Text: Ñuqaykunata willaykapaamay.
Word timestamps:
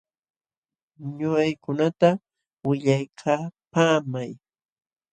Ñuqaykunata 1.15 2.09
willaykapaamay. 2.65 4.31